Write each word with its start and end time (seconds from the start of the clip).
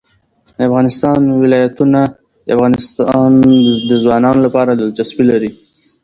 د 0.55 0.57
افغانستان 0.69 1.19
ولايتونه 1.43 2.01
د 2.45 2.47
افغان 2.55 2.73
ځوانانو 4.05 4.39
لپاره 4.47 4.71
دلچسپي 4.73 5.23
لري. 5.31 5.51